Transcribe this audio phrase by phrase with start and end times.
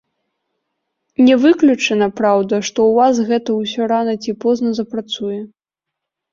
[1.27, 5.41] Не выключана, праўда, што ў вас гэта усё рана ці позна запрацуе.